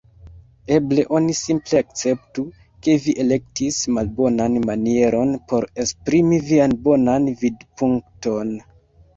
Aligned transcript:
Eble 0.75 1.01
oni 1.17 1.33
simple 1.39 1.81
akceptu, 1.83 2.45
ke 2.87 2.95
vi 3.03 3.13
elektis 3.25 3.77
malbonan 3.99 4.57
manieron 4.71 5.37
por 5.53 5.69
esprimi 5.85 6.43
vian 6.49 6.77
bonan 6.89 7.29
vidpunkton. 7.45 8.53